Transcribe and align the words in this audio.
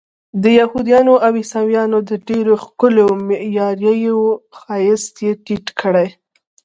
د 0.43 0.43
یهودانو 0.59 1.13
او 1.25 1.31
عیسویانو 1.41 1.97
د 2.09 2.11
ډېرو 2.27 2.53
ښکلیو 2.63 3.09
معماریو 3.27 4.19
ښایست 4.59 5.13
یې 5.25 5.31
تت 5.45 5.65
کړی. 5.79 6.07